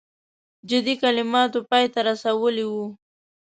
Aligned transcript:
جدي 0.69 0.93
کلماتو 1.03 1.59
پای 1.69 1.85
ته 1.93 1.99
رسولی 2.09 2.65
وو. 2.71 2.85